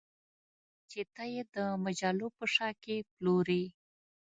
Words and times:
چې 0.89 0.99
ته 1.13 1.23
یې 1.33 1.43
د 1.55 1.57
مجلو 1.83 2.27
په 2.37 2.45
شا 2.53 2.69
کې 2.83 2.95
پلورې 3.13 3.63